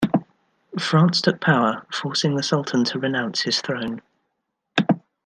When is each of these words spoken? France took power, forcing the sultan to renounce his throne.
France 0.79 1.21
took 1.21 1.39
power, 1.39 1.85
forcing 1.93 2.35
the 2.35 2.41
sultan 2.41 2.83
to 2.85 2.97
renounce 2.97 3.41
his 3.41 3.61
throne. 3.61 4.01